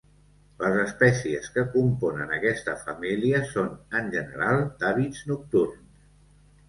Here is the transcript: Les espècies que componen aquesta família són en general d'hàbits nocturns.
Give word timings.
Les 0.61 0.77
espècies 0.83 1.49
que 1.57 1.65
componen 1.75 2.33
aquesta 2.37 2.75
família 2.87 3.43
són 3.53 3.69
en 4.01 4.11
general 4.17 4.65
d'hàbits 4.81 5.21
nocturns. 5.35 6.09